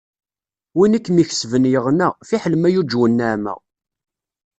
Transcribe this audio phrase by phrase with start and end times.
[0.77, 3.53] Win i kem-ikesben yeɣna, fiḥel ma yuǧew nneɛma.